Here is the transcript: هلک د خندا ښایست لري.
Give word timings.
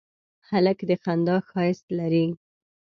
هلک 0.49 0.79
د 0.89 0.91
خندا 1.03 1.37
ښایست 1.47 1.85
لري. 1.99 2.25